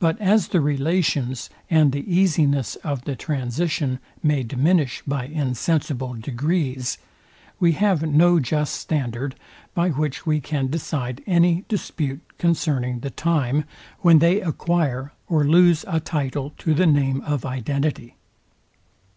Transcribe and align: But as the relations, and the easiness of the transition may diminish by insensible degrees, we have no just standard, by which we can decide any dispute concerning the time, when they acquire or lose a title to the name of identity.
But 0.00 0.20
as 0.20 0.48
the 0.48 0.60
relations, 0.60 1.48
and 1.70 1.92
the 1.92 2.02
easiness 2.12 2.74
of 2.82 3.04
the 3.04 3.14
transition 3.14 4.00
may 4.20 4.42
diminish 4.42 5.00
by 5.06 5.26
insensible 5.26 6.14
degrees, 6.14 6.98
we 7.60 7.70
have 7.74 8.02
no 8.02 8.40
just 8.40 8.74
standard, 8.74 9.36
by 9.76 9.90
which 9.90 10.26
we 10.26 10.40
can 10.40 10.66
decide 10.70 11.22
any 11.24 11.64
dispute 11.68 12.22
concerning 12.38 12.98
the 12.98 13.10
time, 13.10 13.62
when 14.00 14.18
they 14.18 14.40
acquire 14.40 15.12
or 15.28 15.44
lose 15.44 15.84
a 15.86 16.00
title 16.00 16.52
to 16.58 16.74
the 16.74 16.86
name 16.88 17.20
of 17.20 17.46
identity. 17.46 18.16